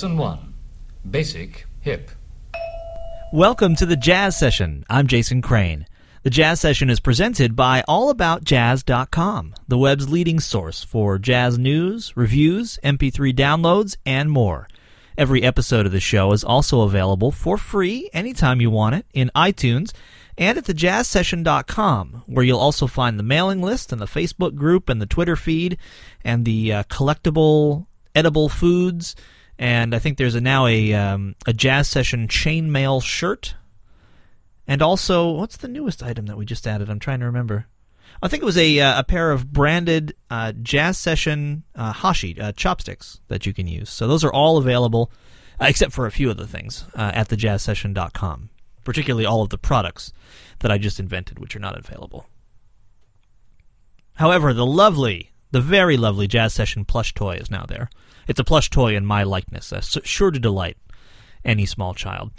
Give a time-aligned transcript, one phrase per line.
[0.00, 0.54] Lesson 1
[1.10, 2.10] Basic Hip.
[3.34, 4.82] Welcome to the Jazz Session.
[4.88, 5.84] I'm Jason Crane.
[6.22, 12.78] The Jazz Session is presented by AllAboutJazz.com, the web's leading source for jazz news, reviews,
[12.82, 14.68] MP3 downloads, and more.
[15.18, 19.30] Every episode of the show is also available for free anytime you want it in
[19.36, 19.92] iTunes
[20.38, 24.98] and at thejazzsession.com, where you'll also find the mailing list and the Facebook group and
[24.98, 25.76] the Twitter feed
[26.24, 29.14] and the uh, collectible edible foods.
[29.60, 33.54] And I think there's a, now a um, a jazz session chainmail shirt
[34.70, 36.88] and also, what's the newest item that we just added?
[36.88, 37.66] I'm trying to remember.
[38.22, 42.40] I think it was a uh, a pair of branded uh, jazz session uh, hashi
[42.40, 43.90] uh, chopsticks that you can use.
[43.90, 45.10] So those are all available,
[45.60, 48.50] uh, except for a few of the things uh, at thejazzsession.com.
[48.84, 50.12] Particularly all of the products
[50.60, 52.26] that I just invented, which are not available.
[54.14, 57.90] However, the lovely, the very lovely jazz session plush toy is now there.
[58.30, 60.76] It's a plush toy in my likeness, uh, sure to delight
[61.44, 62.30] any small child.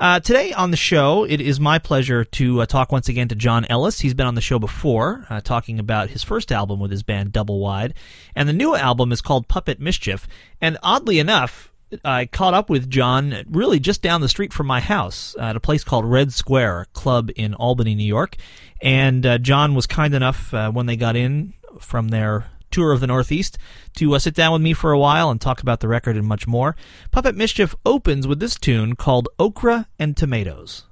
[0.00, 3.36] Uh, today on the show, it is my pleasure to uh, talk once again to
[3.36, 4.00] John Ellis.
[4.00, 7.30] He's been on the show before, uh, talking about his first album with his band
[7.30, 7.94] Double Wide,
[8.34, 10.26] and the new album is called Puppet Mischief.
[10.60, 11.72] And oddly enough,
[12.04, 15.60] I caught up with John really just down the street from my house at a
[15.60, 18.34] place called Red Square, club in Albany, New York.
[18.82, 23.00] And uh, John was kind enough uh, when they got in from their tour of
[23.00, 23.56] the Northeast
[23.96, 26.26] to uh, sit down with me for a while and talk about the record and
[26.26, 26.76] much more.
[27.10, 30.84] Puppet Mischief opens with this tune called Okra and Tomatoes.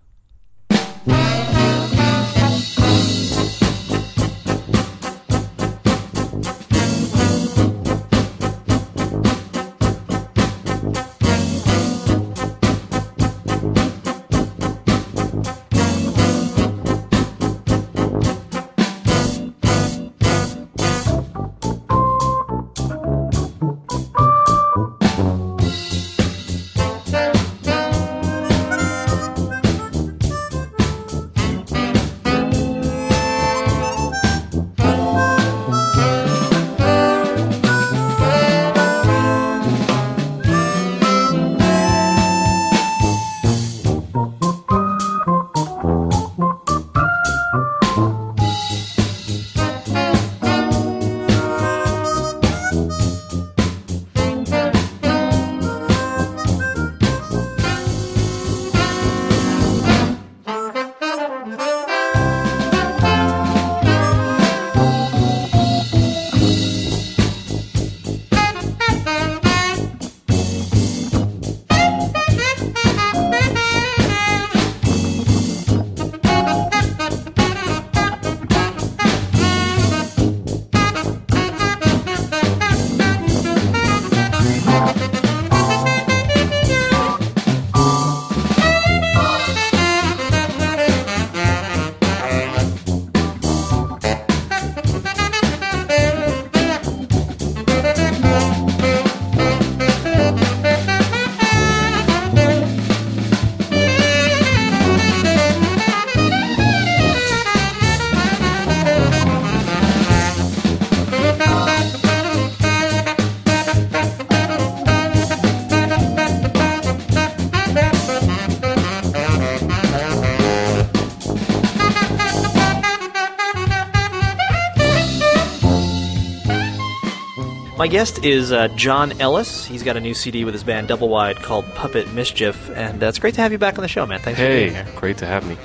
[127.94, 129.64] Guest is uh, John Ellis.
[129.64, 133.06] He's got a new CD with his band Double Wide called Puppet Mischief, and uh,
[133.06, 134.18] it's great to have you back on the show, man.
[134.18, 134.86] Thanks for being Hey, here.
[134.96, 135.56] great to have me.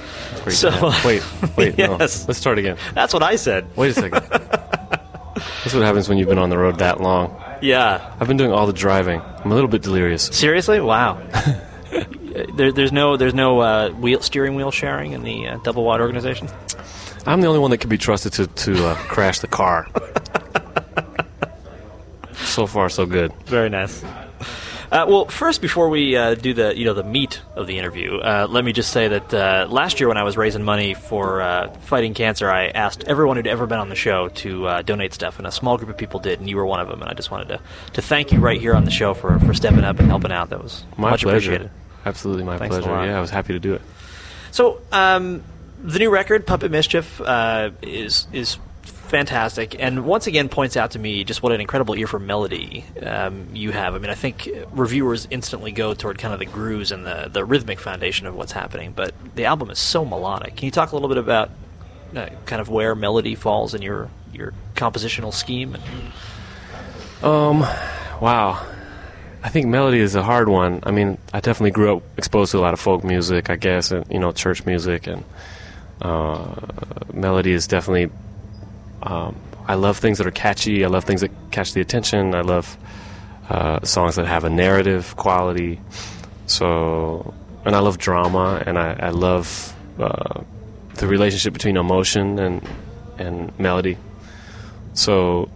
[0.44, 1.24] Great So- to have Wait,
[1.58, 1.98] wait, no.
[2.00, 2.28] Yes.
[2.28, 2.78] Let's start again.
[2.94, 3.66] That's what I said.
[3.76, 4.24] Wait a second.
[4.30, 7.36] That's what happens when you've been on the road that long.
[7.64, 8.14] Yeah.
[8.20, 9.22] I've been doing all the driving.
[9.44, 10.26] I'm a little bit delirious.
[10.26, 10.80] Seriously?
[10.80, 11.16] Wow.
[12.56, 16.00] there, there's no there's no uh, wheel steering wheel sharing in the uh, Double Wide
[16.00, 16.48] organization.
[17.26, 19.88] I'm the only one that can be trusted to, to uh, crash the car.
[22.60, 23.32] So far, so good.
[23.46, 24.04] Very nice.
[24.92, 28.18] Uh, well, first, before we uh, do the you know the meat of the interview,
[28.18, 31.42] uh, let me just say that uh, last year when I was raising money for
[31.42, 35.14] uh, fighting cancer, I asked everyone who'd ever been on the show to uh, donate
[35.14, 37.02] stuff, and a small group of people did, and you were one of them.
[37.02, 37.62] And I just wanted to,
[37.94, 40.50] to thank you right here on the show for, for stepping up and helping out.
[40.50, 41.52] That was My much pleasure.
[41.54, 41.72] appreciated.
[42.06, 42.90] Absolutely my Thanks pleasure.
[43.06, 43.82] Yeah, I was happy to do it.
[44.52, 45.44] So, um,
[45.82, 48.58] the new record, Puppet Mischief, uh, is is
[49.10, 52.86] fantastic, and once again points out to me just what an incredible ear for melody
[53.02, 53.96] um, you have.
[53.96, 57.44] I mean, I think reviewers instantly go toward kind of the grooves and the the
[57.44, 60.56] rhythmic foundation of what's happening, but the album is so melodic.
[60.56, 61.52] Can you talk a little bit about
[62.16, 65.78] uh, kind of where melody falls in your your compositional scheme?
[67.22, 67.60] Um,
[68.22, 68.66] wow.
[69.42, 70.82] I think melody is a hard one.
[70.84, 73.92] I mean, I definitely grew up exposed to a lot of folk music, I guess,
[73.92, 75.24] and you know, church music, and
[76.02, 76.56] uh,
[77.14, 78.12] melody is definitely.
[79.04, 79.36] Um,
[79.68, 80.84] I love things that are catchy.
[80.84, 82.34] I love things that catch the attention.
[82.34, 82.78] I love
[83.50, 85.80] uh, songs that have a narrative quality.
[86.48, 87.34] So,
[87.66, 90.42] and I love drama, and I, I love uh,
[90.96, 92.68] the relationship between emotion and
[93.18, 93.98] and melody.
[94.94, 95.50] So,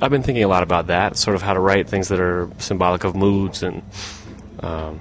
[0.00, 2.50] I've been thinking a lot about that, sort of how to write things that are
[2.58, 3.82] symbolic of moods, and
[4.60, 5.00] um,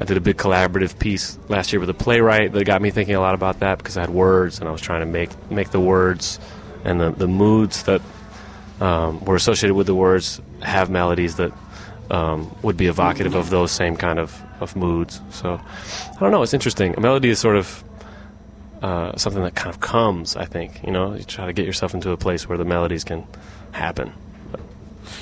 [0.00, 3.14] I did a big collaborative piece last year with a playwright that got me thinking
[3.14, 5.70] a lot about that because I had words, and I was trying to make make
[5.70, 6.40] the words
[6.86, 8.00] and the, the moods that
[8.80, 11.52] um, were associated with the words have melodies that
[12.10, 15.20] um, would be evocative of those same kind of, of moods.
[15.30, 16.42] So I don't know.
[16.42, 16.94] It's interesting.
[16.96, 17.84] A melody is sort of
[18.82, 20.36] uh, something that kind of comes.
[20.36, 23.04] I think you know you try to get yourself into a place where the melodies
[23.04, 23.26] can
[23.72, 24.12] happen.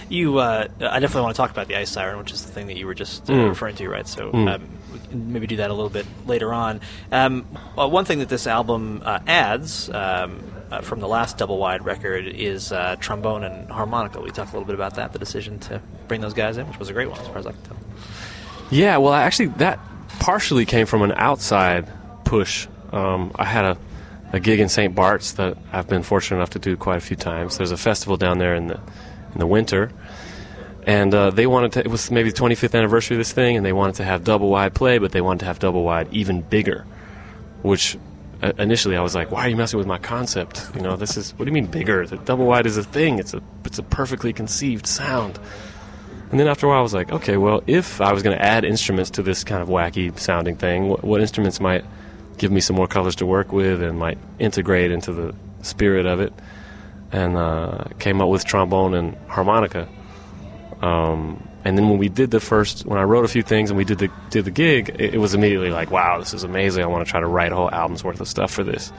[0.09, 2.67] You, uh, I definitely want to talk about the ice siren, which is the thing
[2.67, 3.49] that you were just uh, mm.
[3.49, 4.07] referring to, right?
[4.07, 4.55] So mm.
[4.55, 6.81] um, we can maybe do that a little bit later on.
[7.11, 7.47] Um,
[7.77, 11.85] well, one thing that this album uh, adds um, uh, from the last double wide
[11.85, 14.21] record is uh, trombone and harmonica.
[14.21, 16.79] We talked a little bit about that, the decision to bring those guys in, which
[16.79, 17.77] was a great one as far as I can tell.
[18.71, 19.79] Yeah, well, actually, that
[20.21, 21.89] partially came from an outside
[22.25, 22.67] push.
[22.93, 23.79] Um, I had a,
[24.33, 24.95] a gig in St.
[24.95, 27.59] Bart's that I've been fortunate enough to do quite a few times.
[27.59, 28.81] There's a festival down there in the
[29.33, 29.91] in the winter,
[30.87, 31.81] and uh, they wanted to.
[31.81, 34.49] It was maybe the 25th anniversary of this thing, and they wanted to have double
[34.49, 36.87] wide play, but they wanted to have double wide even bigger,
[37.63, 37.99] which uh,
[38.59, 40.69] initially I was like, why are you messing with my concept?
[40.75, 42.07] You know, this is what do you mean bigger?
[42.07, 43.19] The double wide is a thing.
[43.19, 45.39] It's a it's a perfectly conceived sound.
[46.31, 48.45] And then after a while, I was like, okay, well, if I was going to
[48.45, 51.85] add instruments to this kind of wacky sounding thing, what, what instruments might
[52.39, 56.21] give me some more colors to work with and might integrate into the spirit of
[56.21, 56.33] it?
[57.13, 59.89] And uh, came up with trombone and harmonica.
[60.83, 63.77] Um, and then when we did the first, when I wrote a few things and
[63.77, 66.85] we did the did the gig, it, it was immediately like, wow, this is amazing.
[66.85, 68.93] I want to try to write a whole album's worth of stuff for this.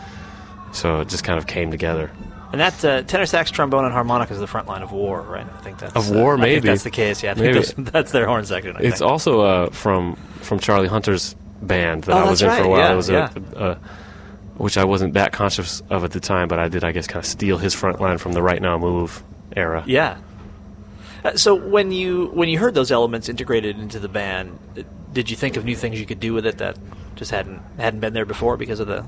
[0.71, 2.11] So it just kind of came together.
[2.51, 5.45] And that uh, tenor sax, trombone, and harmonica is the front line of war, right?
[5.45, 6.35] I think that's of war.
[6.35, 7.21] Uh, maybe that's the case.
[7.21, 8.75] Yeah, I think those, that's their horn section.
[8.75, 9.11] I it's think.
[9.11, 12.61] also uh, from from Charlie Hunter's band that oh, I was in right.
[12.61, 12.79] for a while.
[12.79, 13.33] Yeah, it was yeah.
[13.55, 13.79] a, a,
[14.57, 17.23] which I wasn't that conscious of at the time, but I did, I guess, kind
[17.23, 19.23] of steal his front line from the Right Now Move
[19.55, 19.83] era.
[19.85, 20.17] Yeah,
[21.35, 24.59] so when you when you heard those elements integrated into the band,
[25.13, 26.77] did you think of new things you could do with it that
[27.15, 29.05] just hadn't hadn't been there before because of the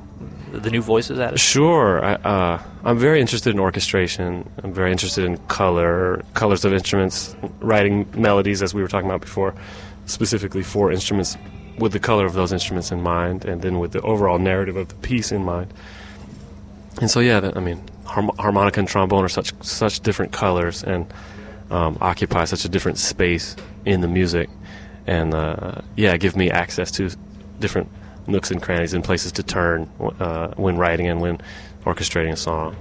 [0.51, 1.39] the new voices added?
[1.39, 2.03] Sure.
[2.03, 4.49] I, uh, I'm very interested in orchestration.
[4.63, 9.21] I'm very interested in color, colors of instruments, writing melodies, as we were talking about
[9.21, 9.53] before,
[10.05, 11.37] specifically for instruments
[11.77, 14.87] with the color of those instruments in mind, and then with the overall narrative of
[14.87, 15.71] the piece in mind.
[16.99, 21.05] And so, yeah, that, I mean, harmonica and trombone are such such different colors, and
[21.69, 23.55] um, occupy such a different space
[23.85, 24.49] in the music,
[25.05, 27.09] and uh, yeah, give me access to
[27.59, 27.89] different
[28.27, 31.39] nooks and crannies and places to turn uh, when writing and when
[31.85, 32.75] orchestrating a song.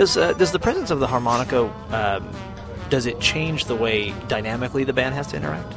[0.00, 2.26] Does uh, does the presence of the harmonica um,
[2.88, 5.74] does it change the way dynamically the band has to interact?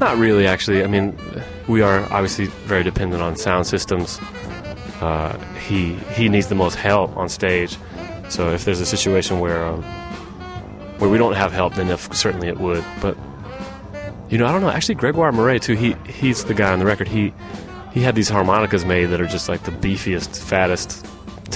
[0.00, 0.82] Not really, actually.
[0.82, 1.14] I mean,
[1.68, 4.18] we are obviously very dependent on sound systems.
[5.02, 5.36] Uh,
[5.68, 7.76] he he needs the most help on stage.
[8.30, 9.82] So if there's a situation where um,
[10.96, 12.82] where we don't have help, then if, certainly it would.
[13.02, 13.14] But
[14.30, 14.70] You know, I don't know.
[14.70, 15.74] Actually, Gregoire Maret too.
[15.74, 17.08] He he's the guy on the record.
[17.08, 17.34] He
[17.92, 21.05] he had these harmonicas made that are just like the beefiest, fattest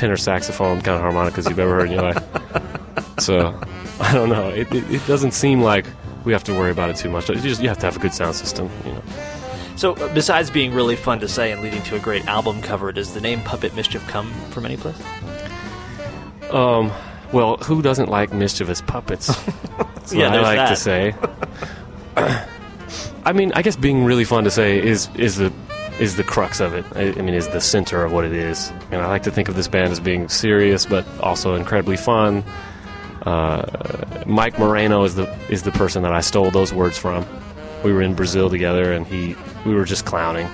[0.01, 3.21] tenor saxophone kind of harmonicas you've ever heard in your life.
[3.21, 3.59] So
[4.01, 4.49] I don't know.
[4.49, 5.85] It, it, it doesn't seem like
[6.25, 7.29] we have to worry about it too much.
[7.29, 8.71] You just you have to have a good sound system.
[8.87, 9.03] You know.
[9.77, 12.93] So, uh, besides being really fun to say and leading to a great album cover,
[12.93, 15.01] does the name Puppet Mischief come from any place?
[16.51, 16.91] Um,
[17.33, 19.27] well, who doesn't like mischievous puppets?
[19.79, 20.69] That's Yeah, what I like that.
[20.71, 21.15] to say.
[23.25, 25.53] I mean, I guess being really fun to say is is the
[26.01, 26.85] is the crux of it.
[26.97, 28.73] I, I mean, is the center of what it is.
[28.91, 32.43] And I like to think of this band as being serious, but also incredibly fun.
[33.23, 37.27] Uh, Mike Moreno is the is the person that I stole those words from.
[37.85, 40.49] We were in Brazil together, and he we were just clowning,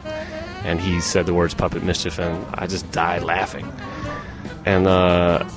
[0.65, 3.73] and he said the words "puppet mischief," and I just died laughing.
[4.65, 5.49] And uh,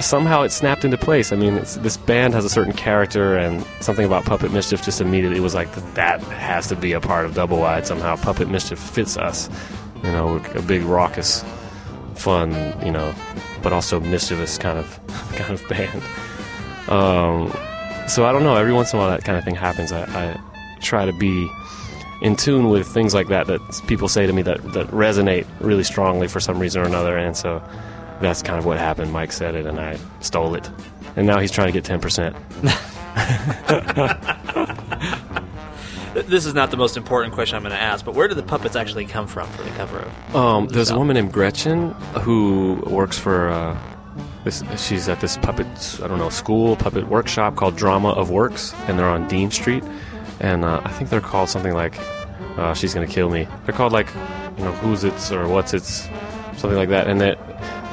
[0.00, 1.32] somehow it snapped into place.
[1.32, 5.40] I mean, this band has a certain character, and something about Puppet Mischief just immediately
[5.40, 8.16] was like that has to be a part of Double Wide somehow.
[8.16, 9.48] Puppet Mischief fits us,
[10.02, 11.44] you know, a big raucous,
[12.14, 12.52] fun,
[12.84, 13.14] you know,
[13.62, 15.00] but also mischievous kind of
[15.36, 16.02] kind of band.
[16.88, 17.52] Um,
[18.08, 18.56] so I don't know.
[18.56, 19.92] Every once in a while, that kind of thing happens.
[19.92, 20.40] I, I
[20.80, 21.48] try to be
[22.22, 25.84] in tune with things like that that people say to me that, that resonate really
[25.84, 27.62] strongly for some reason or another, and so
[28.20, 29.12] that's kind of what happened.
[29.12, 30.68] Mike said it, and I stole it,
[31.16, 32.36] and now he's trying to get ten percent.
[36.12, 38.42] This is not the most important question I'm going to ask, but where did the
[38.42, 40.36] puppets actually come from for the cover of?
[40.36, 41.90] Um, there's a woman named Gretchen
[42.22, 43.48] who works for.
[43.48, 43.78] Uh,
[44.42, 45.66] this, she's at this puppet,
[46.02, 49.84] I don't know, school puppet workshop called Drama of Works, and they're on Dean Street,
[50.40, 51.94] and uh, I think they're called something like.
[52.56, 53.46] Uh, she's gonna kill me.
[53.64, 54.08] They're called like,
[54.58, 56.08] you know, who's it's or what's it's,
[56.56, 57.38] something like that, and that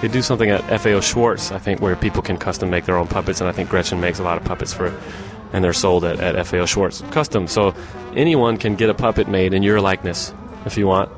[0.01, 3.07] they do something at FAO Schwarz, I think, where people can custom make their own
[3.07, 4.93] puppets, and I think Gretchen makes a lot of puppets for,
[5.53, 7.47] and they're sold at, at FAO Schwarz custom.
[7.47, 7.73] So
[8.15, 10.33] anyone can get a puppet made in your likeness
[10.65, 11.11] if you want.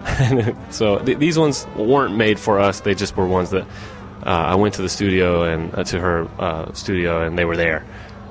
[0.70, 2.80] so th- these ones weren't made for us.
[2.80, 3.64] They just were ones that
[4.24, 7.56] uh, I went to the studio and uh, to her uh, studio, and they were
[7.56, 7.84] there,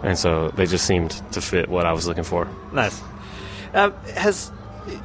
[0.03, 2.47] and so they just seemed to fit what I was looking for.
[2.71, 3.01] Nice.
[3.73, 4.51] Uh, has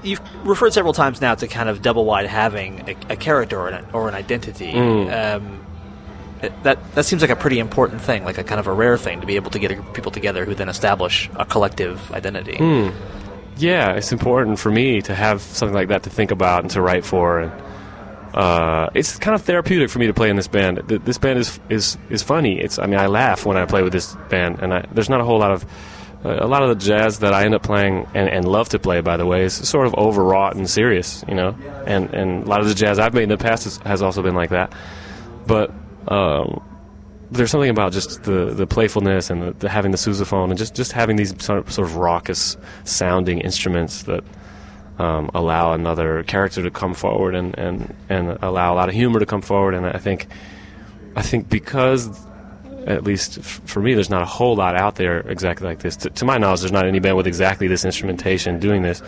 [0.03, 3.69] you've referred several times now to kind of double wide having a, a character or
[3.69, 4.73] an, or an identity.
[4.73, 5.37] Mm.
[5.37, 5.67] Um,
[6.43, 8.99] it- that that seems like a pretty important thing, like a kind of a rare
[8.99, 11.45] thing to be able to get a group of people together who then establish a
[11.45, 12.57] collective identity.
[12.57, 12.91] Hmm.
[13.57, 16.81] Yeah, it's important for me to have something like that to think about and to
[16.83, 17.53] write for, and
[18.35, 20.79] uh, it's kind of therapeutic for me to play in this band.
[20.89, 22.59] This band is is is funny.
[22.61, 25.21] It's I mean I laugh when I play with this band, and I, there's not
[25.21, 25.65] a whole lot of
[26.25, 29.01] a lot of the jazz that I end up playing and, and love to play,
[29.03, 31.55] by the way, is sort of overwrought and serious, you know.
[31.87, 34.23] And and a lot of the jazz I've made in the past has, has also
[34.23, 34.73] been like that.
[35.47, 35.71] But
[36.09, 36.63] um,
[37.31, 40.75] there's something about just the, the playfulness and the, the having the sousaphone and just,
[40.75, 44.25] just having these sort of, sort of raucous sounding instruments that
[44.99, 49.19] um, allow another character to come forward and, and, and allow a lot of humor
[49.19, 49.75] to come forward.
[49.75, 50.27] And I think
[51.17, 52.09] I think because
[52.87, 55.97] at least f- for me, there's not a whole lot out there exactly like this.
[55.97, 59.03] To, to my knowledge, there's not any band with exactly this instrumentation doing this.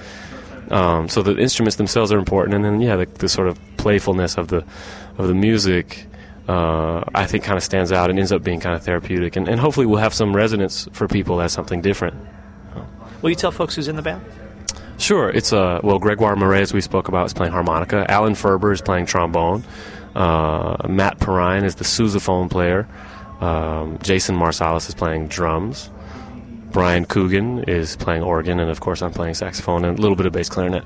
[0.70, 4.36] Um, so the instruments themselves are important, and then yeah, the, the sort of playfulness
[4.36, 4.64] of the
[5.18, 6.06] of the music,
[6.48, 9.48] uh, I think, kind of stands out and ends up being kind of therapeutic, and,
[9.48, 12.16] and hopefully will have some resonance for people as something different.
[13.22, 14.22] Will you tell folks who's in the band?
[14.98, 18.10] Sure, it's uh well Gregoire Maret, as we spoke about, is playing harmonica.
[18.10, 19.62] Alan Ferber is playing trombone.
[20.14, 22.88] Uh, Matt Perrine is the sousaphone player.
[23.40, 25.90] Um, Jason Marsalis is playing drums.
[26.72, 30.26] Brian Coogan is playing organ, and of course I'm playing saxophone and a little bit
[30.26, 30.84] of bass clarinet.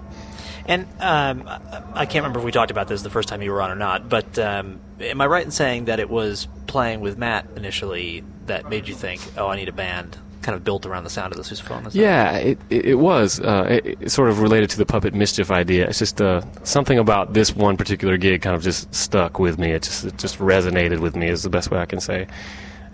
[0.66, 1.48] And um,
[1.94, 3.76] I can't remember if we talked about this the first time you were on or
[3.76, 8.22] not, but um, am I right in saying that it was playing with Matt initially
[8.46, 11.32] that made you think, oh, I need a band kind of built around the sound
[11.32, 11.88] of the sousaphone?
[11.92, 13.40] Yeah, it, it, it was.
[13.40, 15.88] Uh, it, it's sort of related to the puppet mischief idea.
[15.88, 19.72] It's just uh, something about this one particular gig kind of just stuck with me.
[19.72, 22.26] It just it just resonated with me is the best way I can say,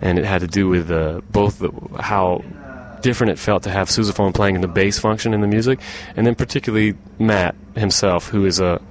[0.01, 2.43] and it had to do with uh, both the, how
[3.01, 5.79] different it felt to have sousaphone playing in the bass function in the music,
[6.15, 8.81] and then particularly Matt himself, who is a,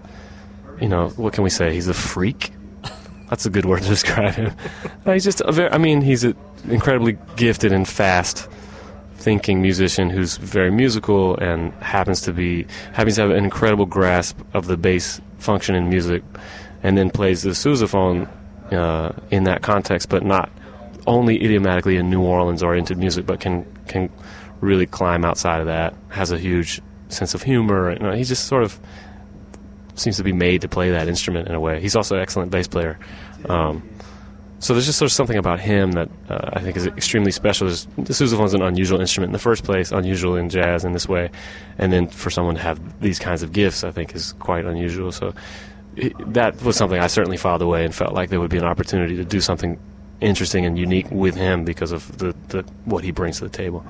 [0.80, 1.72] you know, what can we say?
[1.74, 2.52] He's a freak.
[3.28, 4.54] That's a good word to describe him.
[5.04, 5.70] Uh, he's just a very.
[5.70, 6.36] I mean, he's an
[6.68, 8.48] incredibly gifted and fast
[9.16, 14.38] thinking musician who's very musical and happens to be happens to have an incredible grasp
[14.54, 16.22] of the bass function in music,
[16.82, 18.28] and then plays the sousaphone
[18.72, 20.50] uh, in that context, but not
[21.06, 24.10] only idiomatically in New Orleans oriented music, but can can
[24.60, 25.94] really climb outside of that.
[26.08, 27.92] Has a huge sense of humor.
[27.92, 28.78] You know, he just sort of
[29.98, 31.80] seems to be made to play that instrument in a way.
[31.80, 32.98] He's also an excellent bass player.
[33.48, 33.88] Um,
[34.58, 37.66] so there's just sort of something about him that uh, I think is extremely special.
[37.66, 41.08] There's, the sousaphone's an unusual instrument in the first place, unusual in jazz in this
[41.08, 41.30] way,
[41.78, 45.12] and then for someone to have these kinds of gifts, I think is quite unusual.
[45.12, 45.34] So
[45.94, 48.64] it, that was something I certainly filed away and felt like there would be an
[48.64, 49.78] opportunity to do something
[50.20, 53.84] interesting and unique with him because of the, the what he brings to the table.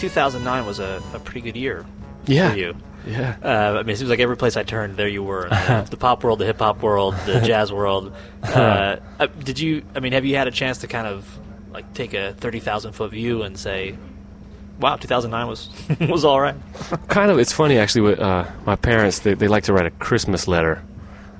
[0.00, 1.84] 2009 was a, a pretty good year
[2.26, 2.50] Yeah.
[2.52, 2.74] for you.
[3.06, 3.36] Yeah.
[3.42, 5.48] Uh, I mean, it seems like every place I turned, there you were.
[5.48, 8.12] The, the pop world, the hip hop world, the jazz world.
[8.42, 9.82] Uh, uh, did you?
[9.94, 11.26] I mean, have you had a chance to kind of
[11.72, 13.96] like take a thirty thousand foot view and say,
[14.80, 15.70] "Wow, 2009 was
[16.10, 16.56] was all right."
[17.08, 19.90] kind of it's funny actually with uh, my parents they, they like to write a
[19.92, 20.82] christmas letter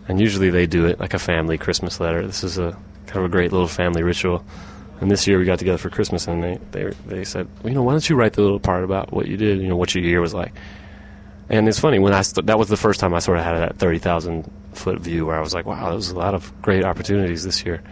[0.09, 2.73] and usually they do it like a family christmas letter this is a
[3.07, 4.45] kind of a great little family ritual
[5.01, 7.75] and this year we got together for christmas and they, they, they said well, you
[7.75, 9.95] know why don't you write the little part about what you did you know what
[9.95, 10.53] your year was like
[11.49, 13.59] and it's funny when i st- that was the first time i sort of had
[13.59, 16.85] that 30000 foot view where i was like wow there was a lot of great
[16.85, 17.83] opportunities this year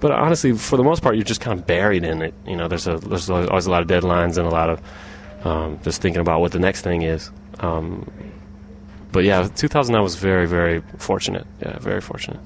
[0.00, 2.68] but honestly for the most part you're just kind of buried in it you know
[2.68, 4.80] there's a there's always a lot of deadlines and a lot of
[5.44, 7.30] um, just thinking about what the next thing is.
[7.60, 8.10] Um,
[9.14, 11.46] but yeah, 2009 was very, very fortunate.
[11.62, 12.40] Yeah, very fortunate.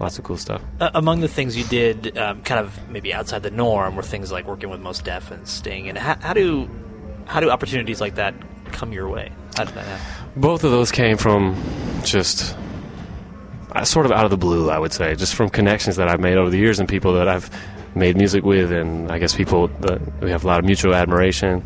[0.00, 0.62] Lots of cool stuff.
[0.80, 4.32] Uh, among the things you did, um, kind of maybe outside the norm, were things
[4.32, 5.86] like working with Mos Def and Sting.
[5.86, 6.68] And how, how do
[7.26, 8.34] how do opportunities like that
[8.72, 9.32] come your way?
[9.54, 10.40] How did that happen?
[10.40, 11.62] Both of those came from
[12.04, 12.56] just
[13.72, 16.20] uh, sort of out of the blue, I would say, just from connections that I've
[16.20, 17.50] made over the years and people that I've
[17.94, 21.62] made music with, and I guess people that we have a lot of mutual admiration.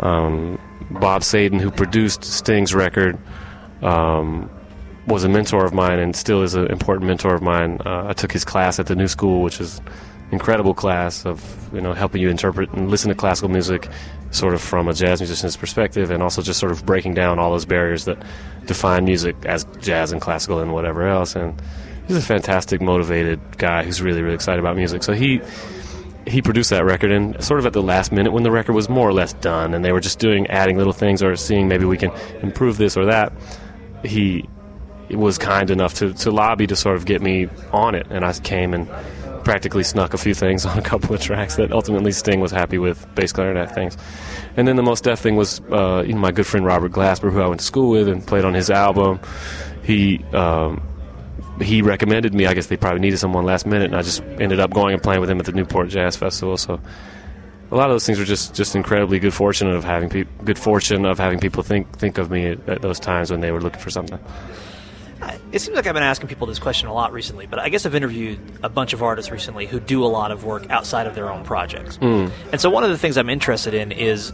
[0.00, 0.58] Um,
[0.90, 3.18] Bob Sadin, who produced Sting's record,
[3.82, 4.50] um,
[5.06, 7.78] was a mentor of mine and still is an important mentor of mine.
[7.84, 9.80] Uh, I took his class at the New School, which is
[10.32, 13.88] incredible class of you know helping you interpret and listen to classical music
[14.30, 17.50] sort of from a jazz musician's perspective and also just sort of breaking down all
[17.50, 18.16] those barriers that
[18.64, 21.60] define music as jazz and classical and whatever else and
[22.08, 25.38] he's a fantastic motivated guy who's really really excited about music so he
[26.26, 28.88] he produced that record and sort of at the last minute when the record was
[28.88, 31.84] more or less done and they were just doing adding little things or seeing maybe
[31.84, 33.32] we can improve this or that
[34.04, 34.48] he
[35.10, 38.32] was kind enough to, to lobby to sort of get me on it and I
[38.32, 38.88] came and
[39.44, 42.78] practically snuck a few things on a couple of tracks that ultimately Sting was happy
[42.78, 43.96] with, bass clarinet things.
[44.56, 47.32] And then the Mos Def thing was uh, you know, my good friend Robert Glasper,
[47.32, 49.20] who I went to school with and played on his album.
[49.82, 50.82] He um,
[51.60, 52.46] he recommended me.
[52.46, 55.02] I guess they probably needed someone last minute, and I just ended up going and
[55.02, 56.56] playing with him at the Newport Jazz Festival.
[56.56, 56.80] So
[57.72, 60.58] a lot of those things were just, just incredibly good fortune of having pe- good
[60.58, 63.60] fortune of having people think think of me at, at those times when they were
[63.60, 64.18] looking for something.
[65.52, 67.86] It seems like I've been asking people this question a lot recently, but I guess
[67.86, 71.14] I've interviewed a bunch of artists recently who do a lot of work outside of
[71.14, 71.96] their own projects.
[71.96, 72.28] Hmm.
[72.50, 74.30] And so one of the things I'm interested in is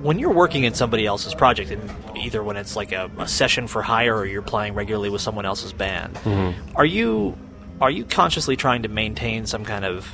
[0.00, 3.68] when you're working in somebody else's project, and either when it's like a, a session
[3.68, 6.76] for hire or you're playing regularly with someone else's band, Mm-hmm.
[6.76, 7.36] are you
[7.80, 10.10] are you consciously trying to maintain some kind of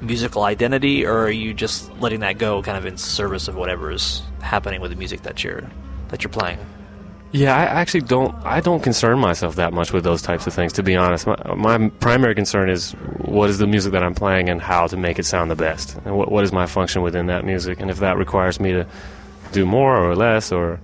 [0.00, 3.90] musical identity, or are you just letting that go, kind of in service of whatever
[3.90, 5.68] is happening with the music that you're
[6.08, 6.58] that you're playing?
[7.32, 8.34] Yeah, I actually don't.
[8.44, 10.72] I don't concern myself that much with those types of things.
[10.74, 14.48] To be honest, my, my primary concern is what is the music that I'm playing
[14.48, 17.26] and how to make it sound the best, and what, what is my function within
[17.26, 18.86] that music, and if that requires me to
[19.52, 20.80] do more or less, or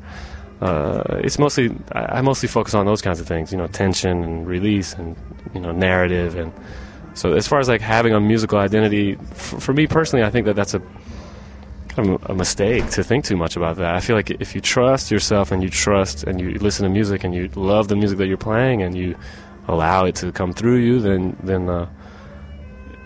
[0.60, 3.52] uh, it's mostly I, I mostly focus on those kinds of things.
[3.52, 5.16] You know, tension and release, and
[5.54, 6.52] you know, narrative, and
[7.14, 10.46] So as far as like having a musical identity, for, for me personally, I think
[10.46, 10.82] that that's a
[11.88, 13.94] kind of a mistake to think too much about that.
[13.94, 17.24] I feel like if you trust yourself and you trust and you listen to music
[17.24, 19.14] and you love the music that you're playing and you
[19.68, 21.88] allow it to come through you, then then uh,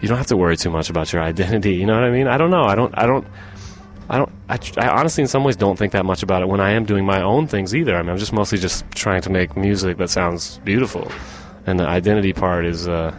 [0.01, 1.75] you don't have to worry too much about your identity.
[1.75, 2.29] You know what I mean?
[2.29, 2.65] I don't know.
[2.65, 2.97] I don't.
[2.97, 3.27] I don't.
[4.09, 4.31] I don't.
[4.49, 6.85] I, I honestly, in some ways, don't think that much about it when I am
[6.85, 7.97] doing my own things either.
[7.97, 11.11] I mean, I'm just mostly just trying to make music that sounds beautiful,
[11.67, 12.87] and the identity part is.
[12.87, 13.15] Uh,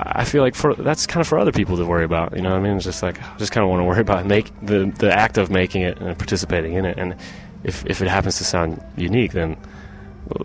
[0.00, 2.36] I feel like for that's kind of for other people to worry about.
[2.36, 2.76] You know I mean?
[2.76, 5.38] It's just like I just kind of want to worry about make the the act
[5.38, 6.98] of making it and participating in it.
[6.98, 7.16] And
[7.64, 9.56] if if it happens to sound unique, then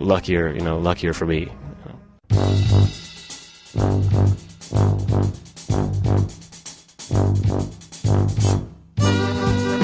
[0.00, 1.52] luckier, you know, luckier for me.
[2.30, 2.36] You
[9.78, 9.83] know?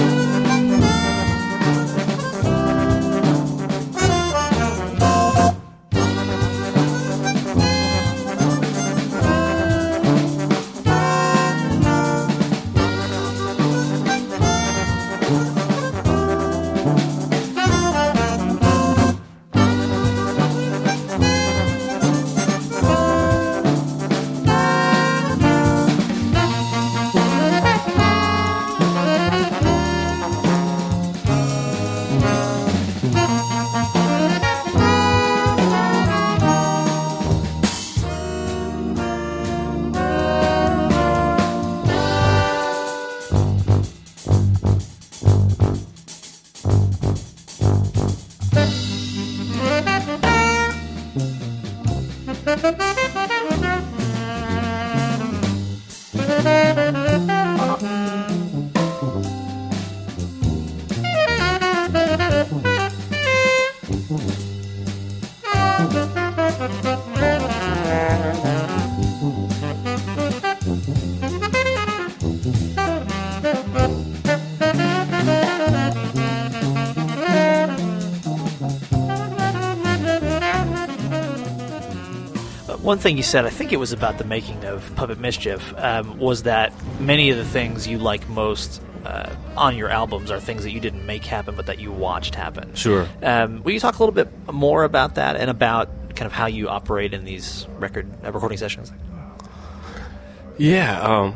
[82.82, 86.18] One thing you said, I think it was about the making of Puppet Mischief, um,
[86.18, 90.62] was that many of the things you like most uh, on your albums are things
[90.62, 92.74] that you didn't make happen, but that you watched happen.
[92.74, 93.06] Sure.
[93.22, 96.46] Um, will you talk a little bit more about that and about kind of how
[96.46, 98.92] you operate in these record uh, recording sessions?
[100.56, 101.34] Yeah, um,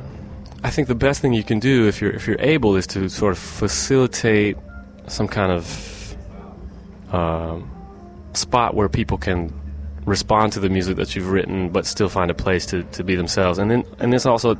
[0.62, 3.11] I think the best thing you can do if you're if you're able is to
[3.11, 4.57] sort of facilitate
[5.09, 6.16] some kind of
[7.12, 7.70] um,
[8.33, 9.52] spot where people can
[10.07, 13.14] respond to the music that you've written, but still find a place to, to be
[13.14, 13.59] themselves.
[13.59, 14.59] And then and this also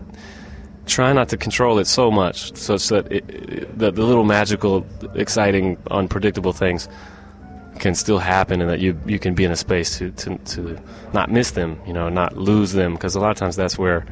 [0.87, 4.87] try not to control it so much, such that it, it, that the little magical,
[5.15, 6.89] exciting, unpredictable things
[7.79, 10.79] can still happen, and that you you can be in a space to to, to
[11.13, 14.07] not miss them, you know, not lose them, because a lot of times that's where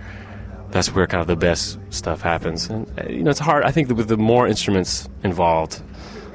[0.71, 2.69] that's where kind of the best stuff happens.
[2.69, 3.65] And you know, it's hard.
[3.65, 5.83] I think with the more instruments involved,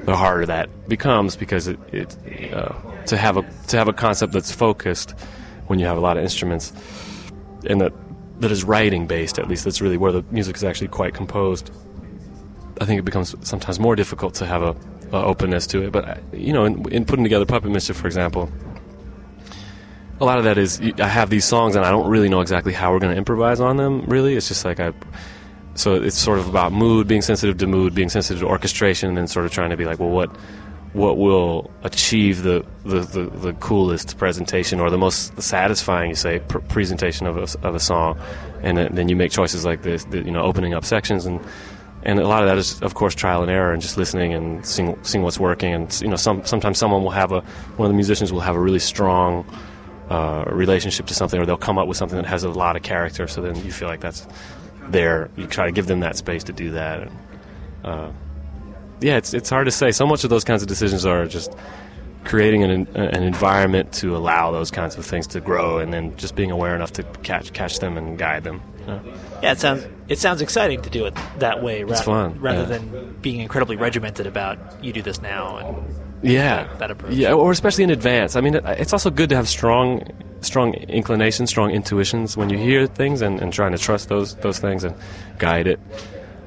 [0.08, 2.16] the harder that becomes because it, it
[2.54, 2.72] uh,
[3.04, 5.10] to have a to have a concept that's focused
[5.66, 6.72] when you have a lot of instruments
[7.66, 7.92] and that
[8.40, 11.70] that is writing based at least that's really where the music is actually quite composed
[12.80, 14.74] I think it becomes sometimes more difficult to have a,
[15.12, 15.92] a openness to it.
[15.92, 18.50] But uh, you know in, in, putting together Puppet Mischief for example
[20.22, 22.72] a lot of that is I have these songs and I don't really know exactly
[22.72, 24.36] how we're going to improvise on them really.
[24.36, 24.94] It's just like I
[25.78, 29.30] so it's sort of about mood being sensitive to mood being sensitive to orchestration and
[29.30, 30.30] sort of trying to be like well what
[30.92, 36.38] what will achieve the, the, the, the, coolest presentation or the most satisfying, you say,
[36.40, 38.18] pr- presentation of a, of a song,
[38.62, 41.40] and then you make choices like this, the, you know, opening up sections, and
[42.04, 44.64] and a lot of that is, of course, trial and error, and just listening and
[44.64, 47.40] seeing seeing what's working, and you know, some sometimes someone will have a
[47.76, 49.44] one of the musicians will have a really strong
[50.08, 52.82] uh, relationship to something, or they'll come up with something that has a lot of
[52.82, 54.26] character, so then you feel like that's
[54.92, 55.30] there.
[55.36, 57.02] You try to give them that space to do that.
[57.02, 57.10] And,
[57.84, 58.10] uh,
[59.00, 59.92] yeah, it's it's hard to say.
[59.92, 61.54] So much of those kinds of decisions are just
[62.24, 66.34] creating an an environment to allow those kinds of things to grow, and then just
[66.34, 68.60] being aware enough to catch catch them and guide them.
[68.80, 69.02] You know?
[69.42, 71.84] Yeah, it sounds it sounds exciting to do it that way.
[71.84, 72.78] Rather, it's fun rather yeah.
[72.78, 77.14] than being incredibly regimented about you do this now and yeah that, that approach.
[77.14, 78.36] Yeah, or especially in advance.
[78.36, 80.02] I mean, it's also good to have strong
[80.40, 84.58] strong inclinations, strong intuitions when you hear things, and, and trying to trust those those
[84.58, 84.94] things and
[85.38, 85.80] guide it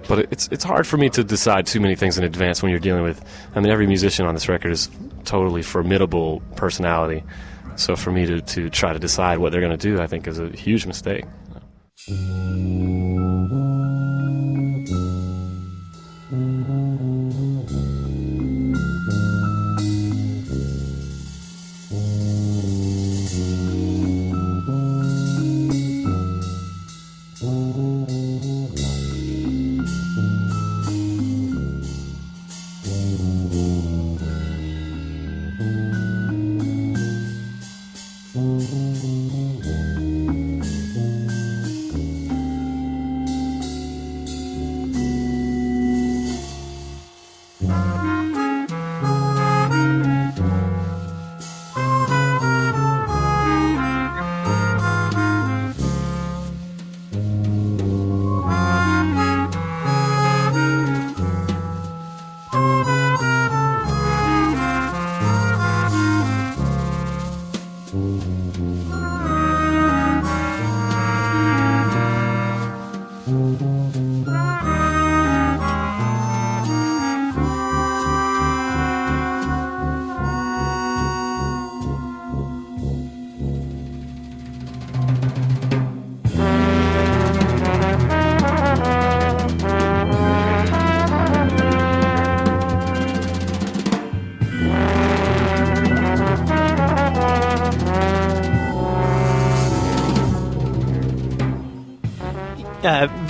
[0.08, 2.80] but it's it's hard for me to decide too many things in advance when you're
[2.80, 3.24] dealing with.
[3.56, 4.90] I mean, every musician on this record is
[5.24, 7.24] totally formidable personality.
[7.76, 10.28] So for me to, to try to decide what they're going to do, I think
[10.28, 11.24] is a huge mistake.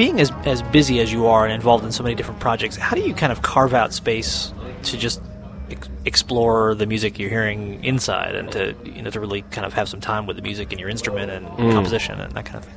[0.02, 2.96] Being as as busy as you are and involved in so many different projects, how
[2.96, 5.22] do you kind of carve out space to just
[5.70, 9.74] ex- explore the music you're hearing inside and to you know to really kind of
[9.74, 11.72] have some time with the music and your instrument and mm.
[11.72, 12.74] composition and that kind of thing?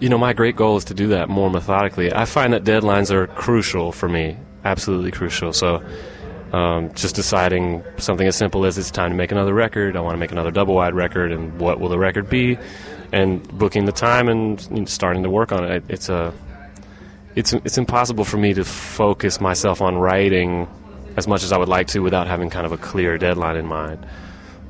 [0.00, 2.12] You know, my great goal is to do that more methodically.
[2.12, 5.52] I find that deadlines are crucial for me, absolutely crucial.
[5.52, 5.84] So,
[6.52, 10.14] um, just deciding something as simple as it's time to make another record, I want
[10.14, 12.58] to make another double wide record, and what will the record be,
[13.14, 15.84] and booking the time and starting to work on it.
[15.88, 16.34] It's a
[17.36, 20.68] it's it's impossible for me to focus myself on writing
[21.16, 23.66] as much as I would like to without having kind of a clear deadline in
[23.66, 24.04] mind.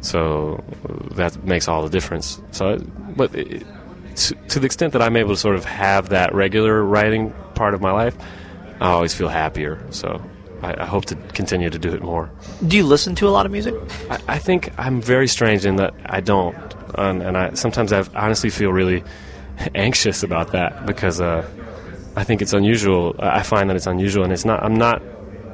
[0.03, 2.39] So uh, that makes all the difference.
[2.51, 2.79] So, uh,
[3.17, 3.65] but it,
[4.17, 7.73] to, to, the extent that I'm able to sort of have that regular writing part
[7.73, 8.15] of my life,
[8.81, 9.83] I always feel happier.
[9.91, 10.23] So
[10.63, 12.31] I, I hope to continue to do it more.
[12.67, 13.75] Do you listen to a lot of music?
[14.11, 18.05] I, I think I'm very strange in that I don't, and, and I sometimes I
[18.15, 19.05] honestly feel really
[19.75, 21.49] anxious about that because uh,
[22.17, 23.15] I think it's unusual.
[23.19, 24.63] I find that it's unusual, and it's not.
[24.63, 25.03] I'm not.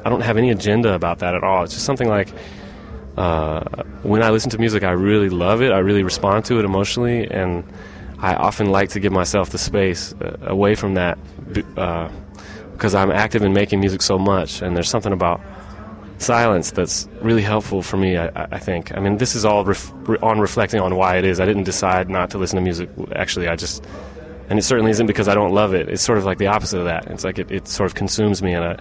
[0.04, 1.64] I don't have any agenda about that at all.
[1.64, 2.28] It's just something like.
[3.16, 3.60] Uh,
[4.02, 5.72] when I listen to music, I really love it.
[5.72, 7.64] I really respond to it emotionally, and
[8.18, 11.18] I often like to give myself the space uh, away from that
[12.72, 15.40] because uh, I'm active in making music so much, and there's something about
[16.20, 18.16] silence that's really helpful for me.
[18.16, 18.96] I, I think.
[18.96, 21.40] I mean, this is all ref- on reflecting on why it is.
[21.40, 22.88] I didn't decide not to listen to music.
[23.16, 23.84] Actually, I just,
[24.48, 25.88] and it certainly isn't because I don't love it.
[25.88, 27.06] It's sort of like the opposite of that.
[27.06, 28.76] It's like it, it sort of consumes me, and I,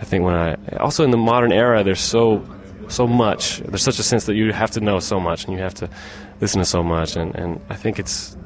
[0.00, 2.44] I think when I also in the modern era, there's so
[2.88, 3.58] so much.
[3.58, 5.90] There's such a sense that you have to know so much, and you have to
[6.40, 8.36] listen to so much, and, and I think it's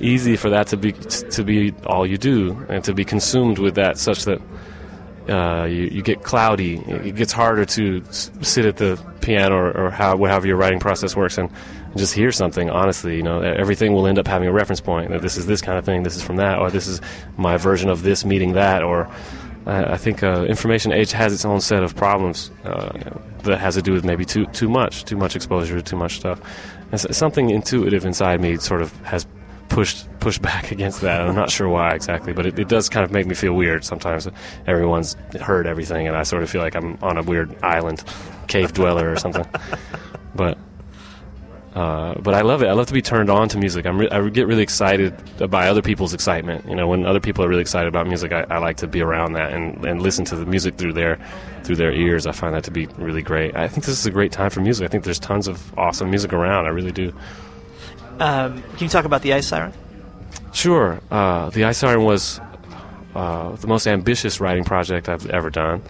[0.00, 3.74] easy for that to be to be all you do and to be consumed with
[3.74, 4.40] that, such that
[5.28, 6.76] uh, you, you, get cloudy.
[6.76, 11.14] It gets harder to sit at the piano or, or how, however your writing process
[11.14, 11.50] works and,
[11.96, 12.70] just hear something.
[12.70, 15.10] Honestly, you know, everything will end up having a reference point.
[15.10, 16.02] That this is this kind of thing.
[16.02, 17.00] This is from that, or this is
[17.36, 19.10] my version of this meeting that, or
[19.66, 22.98] I think uh, information age has its own set of problems uh,
[23.44, 26.16] that has to do with maybe too too much, too much exposure to too much
[26.16, 26.40] stuff.
[26.90, 29.26] And something intuitive inside me sort of has
[29.72, 31.20] pushed pushed back against that.
[31.20, 33.84] I'm not sure why exactly, but it, it, does kind of make me feel weird
[33.84, 34.28] sometimes.
[34.66, 38.04] Everyone's heard everything, and I sort of feel like I'm on a weird island,
[38.46, 39.46] cave dweller or something.
[40.34, 40.58] but
[41.74, 42.66] uh, but I love it.
[42.66, 43.86] I love to be turned on to music.
[43.86, 45.14] Re- i get really excited
[45.50, 46.68] by other people's excitement.
[46.68, 49.00] You know, when other people are really excited about music, I, I, like to be
[49.00, 51.18] around that and, and listen to the music through their
[51.62, 52.26] through their ears.
[52.26, 53.56] I find that to be really great.
[53.56, 54.84] I think this is a great time for music.
[54.84, 56.66] I think there's tons of awesome music around.
[56.66, 57.14] I really do.
[58.18, 59.72] Um, can you talk about the Ice Siren?
[60.52, 61.00] Sure.
[61.10, 62.40] Uh, the Ice Siren was
[63.14, 65.82] uh, the most ambitious writing project I've ever done.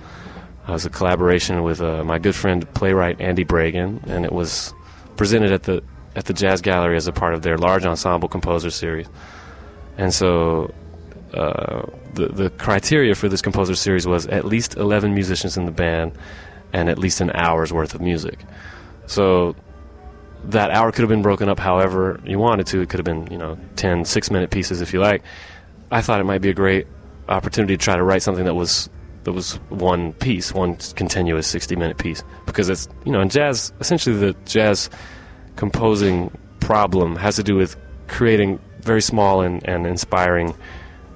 [0.68, 4.72] It was a collaboration with uh, my good friend playwright Andy Bragen, and it was
[5.16, 5.82] presented at the
[6.14, 9.08] at the Jazz Gallery as a part of their large ensemble composer series.
[9.98, 10.72] And so,
[11.34, 11.82] uh,
[12.14, 16.12] the the criteria for this composer series was at least eleven musicians in the band
[16.72, 18.38] and at least an hour's worth of music.
[19.06, 19.54] So
[20.44, 22.80] that hour could have been broken up however you wanted to.
[22.80, 25.22] It could have been, you know, 10 six minute pieces if you like.
[25.90, 26.86] I thought it might be a great
[27.28, 28.88] opportunity to try to write something that was
[29.24, 32.24] that was one piece, one continuous 60 minute piece.
[32.46, 34.90] Because it's, you know, in jazz, essentially the jazz
[35.56, 37.76] composing problem has to do with
[38.08, 40.54] creating very small and, and inspiring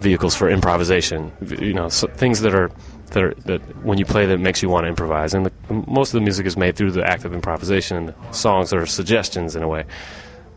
[0.01, 1.33] vehicles for improvisation.
[1.61, 2.71] You know, so things that are
[3.11, 5.35] that, are, that when you play that makes you want to improvise.
[5.35, 5.53] And the,
[5.87, 8.87] most of the music is made through the act of improvisation, and the songs are
[8.87, 9.85] suggestions in a way.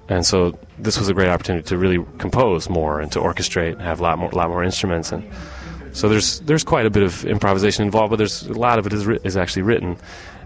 [0.08, 3.82] And so this was a great opportunity to really compose more and to orchestrate, and
[3.82, 5.24] have a lot more, lot more instruments, and
[5.94, 8.94] so there's there's quite a bit of improvisation involved, but there's a lot of it
[8.94, 9.98] is, is actually written.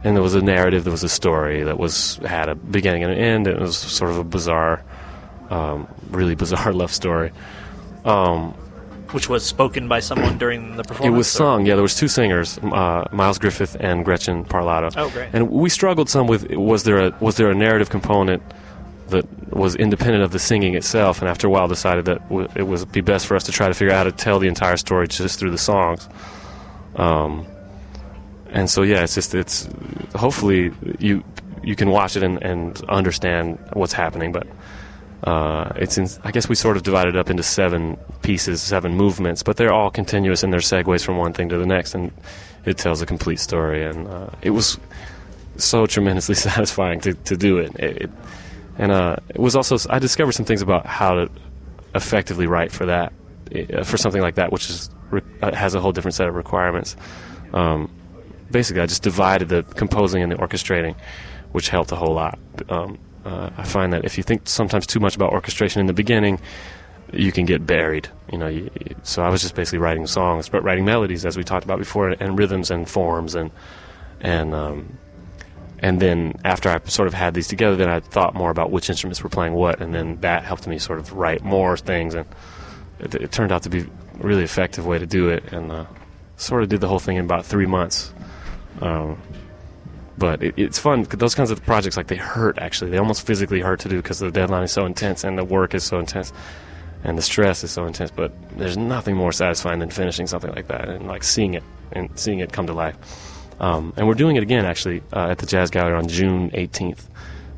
[0.04, 3.14] And there was a narrative, there was a story that was had a beginning and
[3.14, 3.48] an end.
[3.48, 4.84] And it was sort of a bizarre,
[5.50, 7.32] um, really bizarre love story.
[8.04, 8.54] Um,
[9.14, 11.14] which was spoken by someone during the performance?
[11.14, 11.66] It was sung.
[11.66, 14.94] Yeah, there was two singers, uh, Miles Griffith and Gretchen Parlato.
[14.98, 15.30] Oh, great!
[15.34, 18.42] And we struggled some with was there a was there a narrative component
[19.10, 22.64] that was independent of the singing itself, and after a while decided that w- it
[22.64, 24.78] would be best for us to try to figure out how to tell the entire
[24.78, 26.08] story just through the songs.
[26.96, 27.46] Um,
[28.50, 29.68] and so yeah, it's just it's
[30.16, 31.24] hopefully you
[31.64, 34.48] you can watch it and, and understand what's happening, but
[35.24, 38.96] uh, it's in, I guess we sort of divided it up into seven pieces, seven
[38.96, 42.12] movements, but they're all continuous and they're segues from one thing to the next, and
[42.66, 43.86] it tells a complete story.
[43.86, 44.78] And uh, it was
[45.56, 47.74] so tremendously satisfying to, to do it.
[47.80, 48.12] it, it
[48.78, 51.30] and uh, it was also I discovered some things about how to
[51.96, 53.14] effectively write for that,
[53.56, 54.90] uh, for something like that, which is
[55.42, 56.96] uh, has a whole different set of requirements.
[57.54, 57.90] Um,
[58.52, 60.96] basically, I just divided the composing and the orchestrating,
[61.52, 62.40] which helped a whole lot.
[62.68, 65.94] Um, uh, I find that if you think sometimes too much about orchestration in the
[65.94, 66.40] beginning,
[67.12, 68.08] you can get buried.
[68.32, 71.38] You know, you, you- so I was just basically writing songs, but writing melodies, as
[71.38, 73.52] we talked about before, and rhythms and forms, and
[74.22, 74.98] and um,
[75.80, 78.90] and then after I sort of had these together, then I thought more about which
[78.90, 82.26] instruments were playing what, and then that helped me sort of write more things, and
[83.00, 83.88] it, it turned out to be a
[84.20, 85.86] really effective way to do it, and uh,
[86.38, 88.14] sort of did the whole thing in about three months.
[88.82, 89.22] Um,
[90.18, 91.04] but it, it's fun.
[91.04, 92.58] Those kinds of projects, like they hurt.
[92.60, 95.44] Actually, they almost physically hurt to do because the deadline is so intense and the
[95.44, 96.32] work is so intense,
[97.04, 98.12] and the stress is so intense.
[98.12, 102.10] But there's nothing more satisfying than finishing something like that and like seeing it and
[102.18, 102.96] seeing it come to life.
[103.60, 107.06] Um, and we're doing it again actually uh, at the Jazz Gallery on June 18th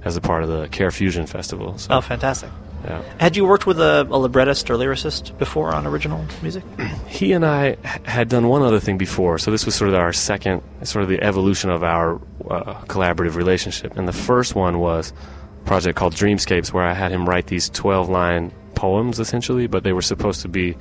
[0.03, 1.77] as a part of the CareFusion Festival.
[1.77, 2.49] So, Oh, fantastic.
[2.85, 3.01] Yeah.
[3.19, 6.63] Had you worked with a, a librettist or lyricist before on original music?
[7.07, 10.13] he and I had done one other thing before, so this was sort of our
[10.13, 12.15] second, sort of the evolution of our
[12.49, 13.97] uh, collaborative relationship.
[13.97, 15.13] And the first one was
[15.61, 19.83] a project called Dreamscapes, where I had him write these 12 line poems essentially, but
[19.83, 20.77] they were supposed to be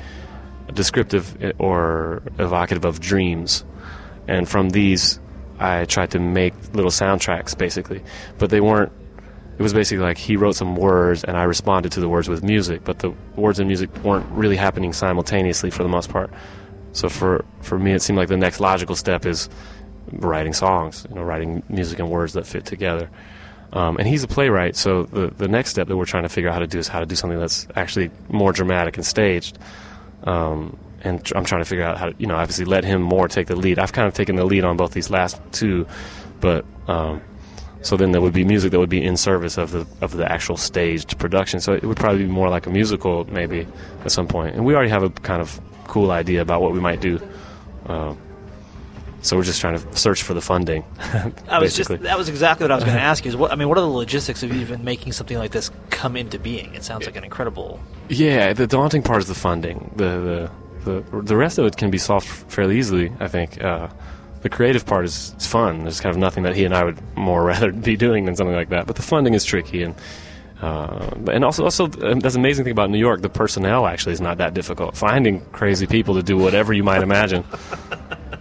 [0.73, 3.65] descriptive eh, or evocative of dreams.
[4.29, 5.21] And from these,
[5.59, 8.03] I tried to make little soundtracks basically,
[8.39, 8.93] but they weren't
[9.57, 12.43] it was basically like he wrote some words and I responded to the words with
[12.43, 16.31] music, but the words and music weren't really happening simultaneously for the most part.
[16.93, 19.49] So for for me, it seemed like the next logical step is
[20.13, 23.11] writing songs, you know, writing music and words that fit together.
[23.73, 26.49] Um, and he's a playwright, so the the next step that we're trying to figure
[26.49, 29.59] out how to do is how to do something that's actually more dramatic and staged.
[30.23, 33.03] Um, and tr- I'm trying to figure out how to, you know, obviously let him
[33.03, 33.79] more take the lead.
[33.79, 35.87] I've kind of taken the lead on both these last two,
[36.41, 37.21] but um,
[37.85, 40.31] so then there would be music that would be in service of the of the
[40.33, 41.61] actual staged production.
[41.61, 43.67] So it would probably be more like a musical, maybe
[44.07, 44.57] at some point.
[44.57, 47.21] And we already have a kind of cool idea about what we might do.
[47.85, 48.19] Um,
[49.21, 50.83] so we're just trying to search for the funding.
[51.49, 53.29] I was just that was exactly what I was going to ask you.
[53.29, 53.69] Is what I mean?
[53.69, 56.75] What are the logistics of even making something like this come into being?
[56.75, 57.81] It sounds like an incredible.
[58.09, 59.93] Yeah, the daunting part is the funding.
[59.97, 60.51] The
[60.85, 63.13] the the, the rest of it can be solved fairly easily.
[63.21, 63.63] I think.
[63.63, 63.89] Uh,
[64.45, 65.85] the creative part is, is fun.
[65.85, 68.55] There's kind of nothing that he and I would more rather be doing than something
[68.55, 68.87] like that.
[68.87, 69.95] But the funding is tricky, and
[70.61, 73.23] uh, and also also um, that's amazing thing about New York.
[73.23, 74.97] The personnel actually is not that difficult.
[74.97, 77.43] Finding crazy people to do whatever you might imagine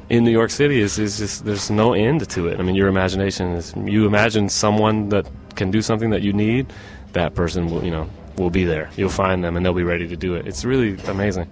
[0.10, 2.60] in New York City is, is just there's no end to it.
[2.60, 6.74] I mean, your imagination is you imagine someone that can do something that you need,
[7.14, 8.90] that person will you know will be there.
[8.98, 10.48] You'll find them and they'll be ready to do it.
[10.48, 11.48] It's really amazing.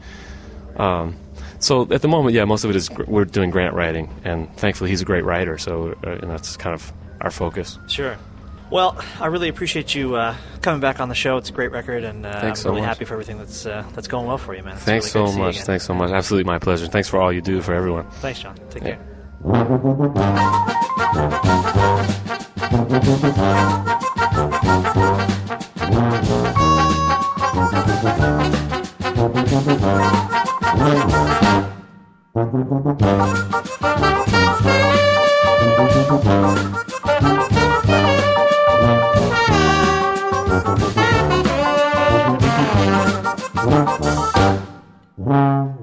[0.76, 1.16] Um,
[1.62, 4.54] so at the moment, yeah, most of it is gr- we're doing grant writing, and
[4.58, 6.92] thankfully he's a great writer, so uh, and that's kind of
[7.22, 7.78] our focus.
[7.88, 8.18] Sure.
[8.72, 11.38] Well, I really appreciate you uh, coming back on the show.
[11.38, 12.88] It's a great record, and uh, I'm so really much.
[12.88, 14.76] happy for everything that's uh, that's going well for you, man.
[14.76, 15.62] It's Thanks really so much.
[15.62, 16.10] Thanks so much.
[16.10, 16.88] Absolutely my pleasure.
[16.88, 18.10] Thanks for all you do for everyone.
[18.22, 18.56] Thanks, John.
[18.70, 18.96] Take yeah.
[18.96, 19.08] care.
[45.18, 45.81] Wow.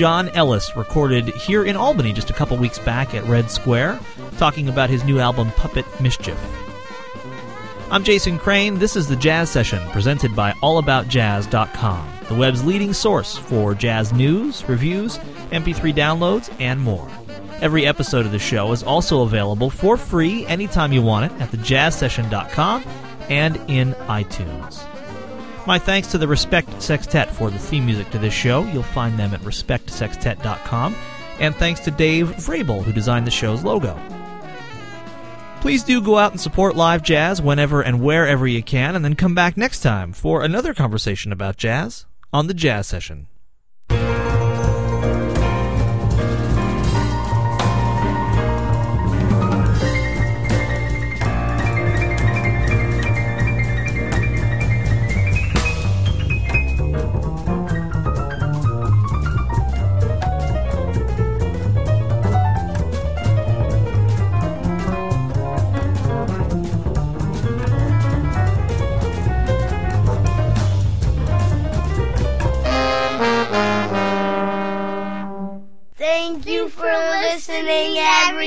[0.00, 4.00] John Ellis, recorded here in Albany just a couple weeks back at Red Square,
[4.38, 6.40] talking about his new album Puppet Mischief.
[7.90, 8.78] I'm Jason Crane.
[8.78, 14.66] This is the Jazz Session, presented by AllAboutJazz.com, the web's leading source for jazz news,
[14.66, 15.18] reviews,
[15.52, 17.06] MP3 downloads, and more.
[17.60, 21.50] Every episode of the show is also available for free anytime you want it at
[21.50, 22.84] thejazzsession.com
[23.28, 24.89] and in iTunes.
[25.70, 28.64] My thanks to the Respect Sextet for the theme music to this show.
[28.64, 30.96] You'll find them at respectsextet.com.
[31.38, 33.96] And thanks to Dave Vrabel, who designed the show's logo.
[35.60, 39.14] Please do go out and support live jazz whenever and wherever you can, and then
[39.14, 43.28] come back next time for another conversation about jazz on the Jazz Session.